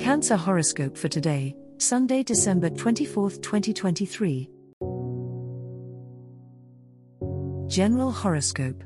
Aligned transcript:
Cancer 0.00 0.36
horoscope 0.36 0.96
for 0.96 1.08
today, 1.08 1.54
Sunday, 1.76 2.22
December 2.22 2.70
24, 2.70 3.30
2023. 3.30 4.48
General 7.66 8.10
horoscope. 8.10 8.82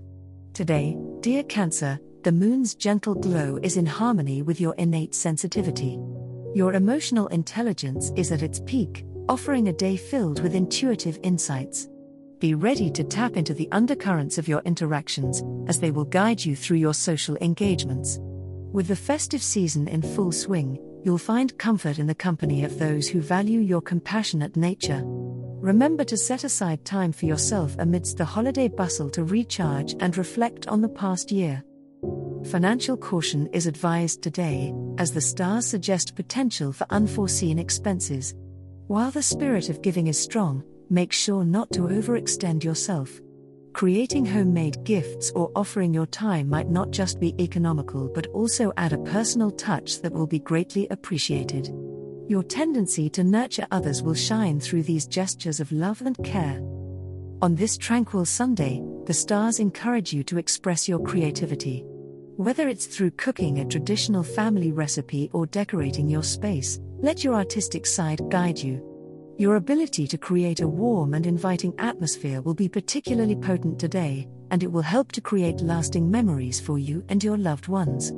Today, 0.53 0.99
dear 1.21 1.45
Cancer, 1.45 2.01
the 2.25 2.33
moon's 2.33 2.75
gentle 2.75 3.15
glow 3.15 3.57
is 3.63 3.77
in 3.77 3.87
harmony 3.87 4.43
with 4.43 4.61
your 4.61 4.75
innate 4.75 5.15
sensitivity. 5.15 5.97
Your 6.55 6.75
emotional 6.75 7.29
intelligence 7.29 8.11
is 8.17 8.33
at 8.33 8.43
its 8.43 8.61
peak, 8.67 9.05
offering 9.29 9.69
a 9.69 9.73
day 9.73 9.97
filled 9.97 10.43
with 10.43 10.57
intuitive 10.57 11.21
insights. 11.23 11.89
Be 12.41 12.55
ready 12.55 12.91
to 12.91 13.05
tap 13.05 13.37
into 13.37 13.55
the 13.55 13.69
undercurrents 13.71 14.39
of 14.39 14.49
your 14.49 14.61
interactions, 14.65 15.43
as 15.69 15.79
they 15.79 15.93
will 15.93 16.05
guide 16.05 16.45
you 16.45 16.57
through 16.57 16.79
your 16.79 16.95
social 16.95 17.37
engagements. 17.41 18.19
With 18.73 18.89
the 18.89 18.97
festive 18.97 19.43
season 19.43 19.87
in 19.89 20.03
full 20.03 20.33
swing, 20.33 20.79
you'll 21.05 21.19
find 21.19 21.57
comfort 21.59 21.99
in 21.99 22.07
the 22.07 22.15
company 22.15 22.65
of 22.65 22.79
those 22.79 23.09
who 23.09 23.21
value 23.21 23.61
your 23.61 23.81
compassionate 23.81 24.57
nature. 24.57 25.03
Remember 25.05 26.05
to 26.05 26.17
set 26.17 26.45
aside 26.45 26.85
time 26.85 27.13
for 27.13 27.27
yourself 27.27 27.75
amidst 27.79 28.19
the 28.19 28.25
holiday 28.25 28.69
bustle 28.69 29.11
to 29.11 29.25
recharge 29.25 29.95
and 30.01 30.17
reflect 30.17 30.69
on 30.69 30.81
the 30.81 30.89
past 30.89 31.33
year. 31.33 31.65
Financial 32.45 32.97
caution 32.97 33.49
is 33.53 33.67
advised 33.67 34.23
today, 34.23 34.73
as 34.99 35.13
the 35.13 35.21
stars 35.21 35.67
suggest 35.67 36.15
potential 36.15 36.73
for 36.73 36.87
unforeseen 36.91 37.59
expenses. 37.59 38.35
While 38.87 39.11
the 39.11 39.23
spirit 39.23 39.69
of 39.69 39.83
giving 39.83 40.07
is 40.07 40.19
strong, 40.19 40.63
make 40.89 41.13
sure 41.13 41.45
not 41.45 41.73
to 41.73 41.81
overextend 41.81 42.63
yourself. 42.63 43.21
Creating 43.77 44.25
homemade 44.25 44.83
gifts 44.85 45.31
or 45.33 45.51
offering 45.55 45.93
your 45.93 46.07
time 46.07 46.49
might 46.49 46.71
not 46.71 46.91
just 46.93 47.21
be 47.21 47.35
economical 47.39 48.09
but 48.09 48.27
also 48.29 48.73
add 48.79 48.95
a 48.95 49.03
personal 49.13 49.51
touch 49.51 50.01
that 50.01 50.15
will 50.15 50.27
be 50.27 50.39
greatly 50.39 50.89
appreciated. 50.89 51.67
Your 52.27 52.43
tendency 52.43 53.11
to 53.11 53.23
nurture 53.23 53.67
others 53.71 54.03
will 54.03 54.15
shine 54.15 54.61
through 54.61 54.85
these 54.85 55.07
gestures 55.07 55.61
of 55.61 55.71
love 55.73 56.01
and 56.01 56.17
care. 56.25 56.59
On 57.43 57.55
this 57.55 57.77
tranquil 57.77 58.25
Sunday, 58.25 58.83
the 59.05 59.13
stars 59.13 59.61
encourage 59.61 60.11
you 60.11 60.25
to 60.25 60.39
express 60.39 60.89
your 60.89 61.01
creativity. 61.01 61.85
Whether 62.37 62.69
it's 62.69 62.87
through 62.87 63.11
cooking 63.11 63.59
a 63.59 63.67
traditional 63.67 64.23
family 64.23 64.73
recipe 64.73 65.29
or 65.35 65.45
decorating 65.45 66.09
your 66.09 66.23
space, 66.23 66.81
let 67.03 67.23
your 67.23 67.35
artistic 67.35 67.85
side 67.85 68.23
guide 68.31 68.59
you. 68.59 68.96
Your 69.39 69.57
ability 69.57 70.07
to 70.09 70.17
create 70.17 70.61
a 70.61 70.69
warm 70.69 71.13
and 71.13 71.27
inviting 71.27 71.75
atmosphere 71.79 72.41
will 72.41 72.55
be 72.55 72.71
particularly 72.71 73.37
potent 73.37 73.79
today, 73.79 74.29
and 74.51 74.63
it 74.63 74.73
will 74.73 74.81
help 74.81 75.13
to 75.13 75.21
create 75.21 75.61
lasting 75.61 76.11
memories 76.11 76.59
for 76.59 76.79
you 76.79 77.05
and 77.11 77.23
your 77.23 77.37
loved 77.37 77.69
ones. 77.69 78.13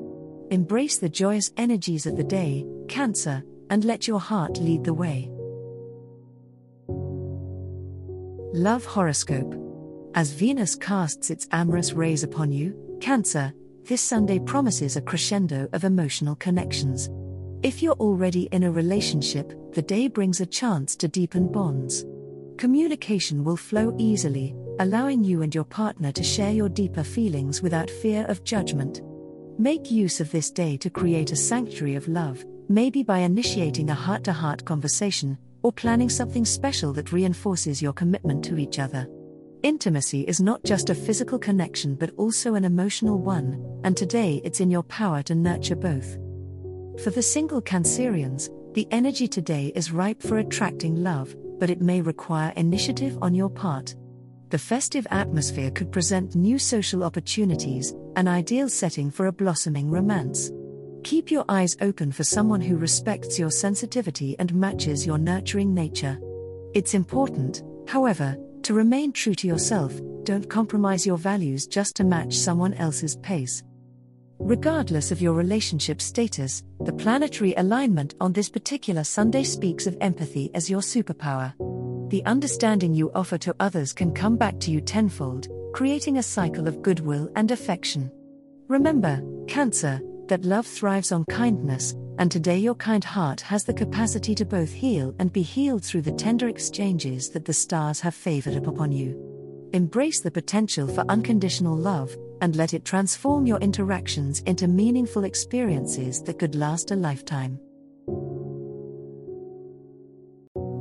Embrace 0.53 0.99
the 0.99 1.09
joyous 1.09 1.51
energies 1.57 2.07
of 2.07 2.17
the 2.17 2.23
day, 2.23 2.65
Cancer, 2.87 3.43
and 3.69 3.85
let 3.85 4.07
your 4.07 4.21
heart 4.21 4.59
lead 4.59 4.85
the 4.85 4.95
way. 4.95 5.29
Love 8.55 8.85
Horoscope 8.85 9.57
As 10.15 10.31
Venus 10.31 10.77
casts 10.77 11.31
its 11.31 11.49
amorous 11.51 11.95
rays 11.95 12.23
upon 12.23 12.53
you, 12.53 12.99
Cancer, 13.01 13.53
this 13.87 14.01
Sunday 14.01 14.39
promises 14.39 14.97
a 14.97 15.03
crescendo 15.03 15.69
of 15.73 15.83
emotional 15.83 16.37
connections. 16.37 17.11
If 17.61 17.83
you're 17.83 17.95
already 17.95 18.45
in 18.53 18.63
a 18.63 18.71
relationship, 18.71 19.53
the 19.75 19.83
day 19.83 20.07
brings 20.07 20.41
a 20.41 20.47
chance 20.47 20.95
to 20.95 21.09
deepen 21.09 21.51
bonds. 21.51 22.05
Communication 22.57 23.43
will 23.43 23.57
flow 23.57 23.97
easily, 23.99 24.55
allowing 24.79 25.25
you 25.25 25.43
and 25.43 25.53
your 25.53 25.65
partner 25.65 26.13
to 26.13 26.23
share 26.23 26.53
your 26.53 26.69
deeper 26.69 27.03
feelings 27.03 27.61
without 27.61 27.91
fear 27.91 28.25
of 28.27 28.45
judgment. 28.45 29.01
Make 29.59 29.91
use 29.91 30.21
of 30.21 30.31
this 30.31 30.53
day 30.53 30.77
to 30.77 30.89
create 30.89 31.33
a 31.33 31.37
sanctuary 31.37 31.97
of 31.97 32.07
love, 32.07 32.45
maybe 32.69 33.03
by 33.03 33.19
initiating 33.19 33.91
a 33.91 33.95
heart 33.95 34.23
to 34.25 34.33
heart 34.33 34.65
conversation, 34.65 35.37
or 35.65 35.73
planning 35.73 36.09
something 36.09 36.45
special 36.45 36.93
that 36.93 37.11
reinforces 37.11 37.83
your 37.83 37.93
commitment 37.93 38.45
to 38.45 38.59
each 38.59 38.79
other. 38.79 39.09
Intimacy 39.65 40.21
is 40.29 40.41
not 40.41 40.63
just 40.63 40.91
a 40.91 40.95
physical 40.95 41.41
connection 41.41 41.97
but 41.97 42.15
also 42.19 42.55
an 42.55 42.65
emotional 42.65 43.19
one, 43.19 43.81
and 43.83 43.97
today 43.97 44.41
it's 44.45 44.61
in 44.61 44.71
your 44.71 44.85
power 44.85 45.25
to 45.25 45.35
nurture 45.35 45.75
both. 45.75 46.19
For 47.03 47.11
the 47.11 47.23
single 47.23 47.63
Cancerians, 47.63 48.51
the 48.75 48.89
energy 48.91 49.29
today 49.29 49.71
is 49.77 49.93
ripe 49.93 50.21
for 50.21 50.39
attracting 50.39 50.97
love, 50.97 51.33
but 51.61 51.71
it 51.71 51.81
may 51.81 52.01
require 52.01 52.53
initiative 52.57 53.17
on 53.23 53.37
your 53.37 53.49
part. 53.49 53.95
The 54.51 54.59
festive 54.59 55.07
atmosphere 55.13 55.71
could 55.71 55.93
present 55.93 56.35
new 56.35 56.59
social 56.59 57.05
opportunities, 57.05 57.95
an 58.17 58.27
ideal 58.27 58.69
setting 58.69 59.13
for 59.13 59.27
a 59.27 59.33
blossoming 59.33 59.89
romance. 59.89 60.51
Keep 61.05 61.31
your 61.31 61.45
eyes 61.49 61.77
open 61.81 62.11
for 62.11 62.25
someone 62.25 62.61
who 62.61 62.77
respects 62.77 63.39
your 63.39 63.53
sensitivity 63.53 64.35
and 64.41 64.53
matches 64.53 65.07
your 65.07 65.19
nurturing 65.19 65.73
nature. 65.73 66.19
It's 66.75 66.95
important, 66.95 67.63
however, 67.87 68.37
to 68.63 68.75
remain 68.75 69.13
true 69.13 69.37
to 69.37 69.47
yourself, 69.47 69.93
don't 70.25 70.51
compromise 70.51 71.07
your 71.07 71.17
values 71.17 71.69
just 71.69 71.95
to 71.97 72.05
match 72.05 72.35
someone 72.35 72.75
else's 72.75 73.17
pace. 73.19 73.63
Regardless 74.41 75.11
of 75.11 75.21
your 75.21 75.33
relationship 75.33 76.01
status, 76.01 76.63
the 76.81 76.93
planetary 76.93 77.55
alignment 77.57 78.15
on 78.21 78.33
this 78.33 78.49
particular 78.49 79.03
Sunday 79.03 79.43
speaks 79.43 79.87
of 79.87 79.97
empathy 80.01 80.51
as 80.55 80.71
your 80.71 80.81
superpower. 80.81 81.53
The 82.11 82.25
understanding 82.25 82.95
you 82.95 83.11
offer 83.15 83.37
to 83.39 83.55
others 83.59 83.93
can 83.93 84.15
come 84.15 84.37
back 84.37 84.61
to 84.61 84.71
you 84.71 84.81
tenfold, 84.81 85.49
creating 85.75 86.19
a 86.19 86.23
cycle 86.23 86.69
of 86.69 86.83
goodwill 86.83 87.29
and 87.35 87.51
affection. 87.51 88.11
Remember, 88.69 89.21
Cancer, 89.49 90.01
that 90.29 90.45
love 90.45 90.67
thrives 90.67 91.11
on 91.11 91.25
kindness, 91.25 91.95
and 92.19 92.31
today 92.31 92.59
your 92.59 92.77
kind 92.77 93.03
heart 93.03 93.41
has 93.41 93.65
the 93.65 93.75
capacity 93.75 94.35
to 94.37 94.45
both 94.45 94.73
heal 94.73 95.15
and 95.19 95.33
be 95.33 95.43
healed 95.43 95.85
through 95.85 96.03
the 96.03 96.13
tender 96.13 96.49
exchanges 96.49 97.29
that 97.31 97.45
the 97.45 97.53
stars 97.53 98.01
have 98.01 98.15
favored 98.15 98.57
upon 98.57 98.93
you. 98.93 99.71
Embrace 99.73 100.21
the 100.21 100.31
potential 100.31 100.87
for 100.87 101.05
unconditional 101.09 101.77
love, 101.77 102.17
and 102.41 102.57
let 102.57 102.75
it 102.75 102.85
transform 102.85 103.47
your 103.47 103.59
interactions 103.59 104.41
into 104.41 104.69
meaningful 104.69 105.25
experiences 105.25 106.23
that 106.23 106.39
could 106.39 106.55
last 106.55 106.91
a 106.91 106.97
lifetime. 106.97 107.59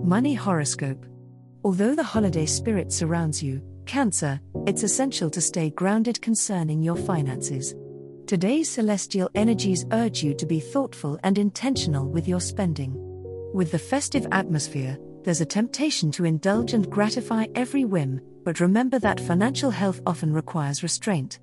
Money 0.03 0.33
Horoscope 0.33 1.05
Although 1.63 1.95
the 1.95 2.03
holiday 2.03 2.45
spirit 2.45 2.93
surrounds 2.93 3.43
you, 3.43 3.61
Cancer, 3.87 4.39
it's 4.65 4.83
essential 4.83 5.29
to 5.29 5.39
stay 5.39 5.69
grounded 5.69 6.21
concerning 6.21 6.83
your 6.83 6.97
finances. 6.97 7.73
Today's 8.27 8.69
celestial 8.69 9.29
energies 9.33 9.85
urge 9.93 10.21
you 10.21 10.33
to 10.33 10.45
be 10.45 10.59
thoughtful 10.59 11.17
and 11.23 11.37
intentional 11.37 12.05
with 12.05 12.27
your 12.27 12.41
spending. 12.41 12.93
With 13.53 13.71
the 13.71 13.79
festive 13.79 14.27
atmosphere, 14.33 14.97
there's 15.23 15.41
a 15.41 15.45
temptation 15.45 16.11
to 16.11 16.25
indulge 16.25 16.73
and 16.73 16.89
gratify 16.89 17.47
every 17.55 17.85
whim, 17.85 18.21
but 18.43 18.59
remember 18.59 18.99
that 18.99 19.19
financial 19.19 19.71
health 19.71 20.01
often 20.05 20.31
requires 20.31 20.83
restraint. 20.83 21.39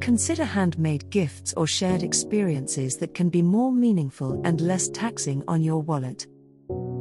Consider 0.00 0.44
handmade 0.44 1.08
gifts 1.10 1.54
or 1.56 1.66
shared 1.66 2.02
experiences 2.02 2.96
that 2.98 3.14
can 3.14 3.28
be 3.28 3.42
more 3.42 3.72
meaningful 3.72 4.40
and 4.44 4.60
less 4.60 4.88
taxing 4.88 5.42
on 5.48 5.62
your 5.62 5.82
wallet. 5.82 6.26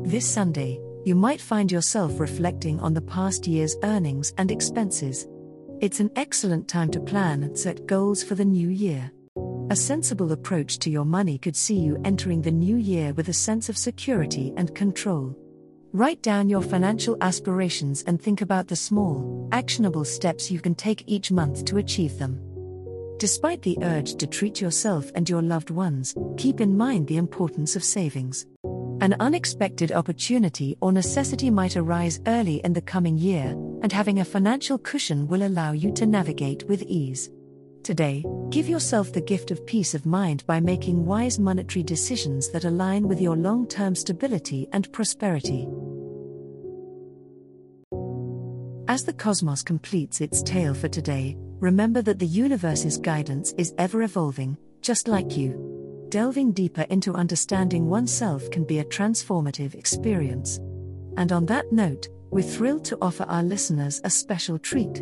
This 0.03 0.27
Sunday, 0.27 0.79
you 1.05 1.15
might 1.15 1.41
find 1.41 1.71
yourself 1.71 2.19
reflecting 2.19 2.79
on 2.79 2.93
the 2.93 3.01
past 3.01 3.45
year's 3.45 3.75
earnings 3.83 4.33
and 4.37 4.51
expenses. 4.51 5.27
It's 5.81 5.99
an 5.99 6.11
excellent 6.15 6.67
time 6.67 6.91
to 6.91 7.01
plan 7.01 7.43
and 7.43 7.57
set 7.57 7.85
goals 7.85 8.23
for 8.23 8.35
the 8.35 8.45
new 8.45 8.69
year. 8.69 9.11
A 9.69 9.75
sensible 9.75 10.31
approach 10.31 10.79
to 10.79 10.89
your 10.89 11.03
money 11.03 11.37
could 11.37 11.55
see 11.55 11.77
you 11.77 11.99
entering 12.05 12.41
the 12.41 12.51
new 12.51 12.77
year 12.77 13.11
with 13.13 13.27
a 13.29 13.33
sense 13.33 13.67
of 13.67 13.77
security 13.77 14.53
and 14.55 14.73
control. 14.75 15.35
Write 15.95 16.23
down 16.23 16.49
your 16.49 16.63
financial 16.63 17.15
aspirations 17.21 18.03
and 18.07 18.19
think 18.19 18.41
about 18.41 18.67
the 18.67 18.75
small, 18.75 19.47
actionable 19.51 20.03
steps 20.03 20.49
you 20.49 20.59
can 20.59 20.73
take 20.73 21.03
each 21.05 21.31
month 21.31 21.65
to 21.65 21.77
achieve 21.77 22.17
them. 22.17 22.41
Despite 23.19 23.61
the 23.61 23.77
urge 23.83 24.15
to 24.15 24.25
treat 24.25 24.59
yourself 24.59 25.11
and 25.13 25.29
your 25.29 25.43
loved 25.43 25.69
ones, 25.69 26.15
keep 26.35 26.61
in 26.61 26.75
mind 26.75 27.05
the 27.05 27.17
importance 27.17 27.75
of 27.75 27.83
savings. 27.83 28.47
An 29.01 29.15
unexpected 29.19 29.91
opportunity 29.91 30.75
or 30.81 30.91
necessity 30.91 31.51
might 31.51 31.77
arise 31.77 32.19
early 32.25 32.55
in 32.63 32.73
the 32.73 32.81
coming 32.81 33.15
year, 33.15 33.51
and 33.83 33.91
having 33.91 34.19
a 34.19 34.25
financial 34.25 34.79
cushion 34.79 35.27
will 35.27 35.43
allow 35.43 35.73
you 35.73 35.91
to 35.91 36.07
navigate 36.07 36.63
with 36.67 36.81
ease. 36.87 37.29
Today, 37.83 38.23
give 38.49 38.69
yourself 38.69 39.11
the 39.11 39.19
gift 39.19 39.51
of 39.51 39.65
peace 39.65 39.93
of 39.93 40.05
mind 40.05 40.45
by 40.47 40.61
making 40.61 41.05
wise 41.05 41.37
monetary 41.37 41.83
decisions 41.83 42.49
that 42.51 42.63
align 42.63 43.09
with 43.09 43.19
your 43.19 43.35
long 43.35 43.67
term 43.67 43.93
stability 43.93 44.67
and 44.71 44.91
prosperity. 44.93 45.67
As 48.87 49.03
the 49.03 49.13
cosmos 49.13 49.63
completes 49.63 50.21
its 50.21 50.41
tale 50.41 50.73
for 50.73 50.87
today, 50.87 51.35
remember 51.59 52.01
that 52.01 52.19
the 52.19 52.25
universe's 52.25 52.97
guidance 52.97 53.53
is 53.57 53.73
ever 53.77 54.03
evolving, 54.03 54.57
just 54.81 55.09
like 55.09 55.35
you. 55.35 56.07
Delving 56.07 56.53
deeper 56.53 56.83
into 56.83 57.13
understanding 57.13 57.89
oneself 57.89 58.49
can 58.49 58.63
be 58.63 58.79
a 58.79 58.85
transformative 58.85 59.75
experience. 59.75 60.57
And 61.17 61.33
on 61.33 61.45
that 61.47 61.71
note, 61.73 62.07
we're 62.29 62.43
thrilled 62.43 62.85
to 62.85 62.97
offer 63.01 63.23
our 63.23 63.43
listeners 63.43 63.99
a 64.03 64.09
special 64.09 64.57
treat. 64.57 65.01